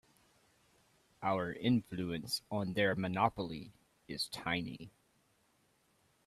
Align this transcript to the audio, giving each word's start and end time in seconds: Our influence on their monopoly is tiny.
Our 1.21 1.53
influence 1.53 2.41
on 2.49 2.73
their 2.73 2.95
monopoly 2.95 3.71
is 4.07 4.29
tiny. 4.29 4.89